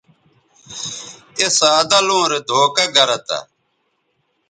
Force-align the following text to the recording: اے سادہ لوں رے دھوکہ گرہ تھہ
اے 1.39 1.45
سادہ 1.57 1.99
لوں 2.07 2.25
رے 2.31 2.39
دھوکہ 2.47 2.85
گرہ 2.95 3.17
تھہ 3.27 3.39